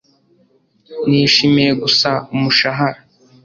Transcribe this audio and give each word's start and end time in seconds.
Nishimiye 1.09 1.71
gusa 1.81 2.09
umushahara 2.33 2.99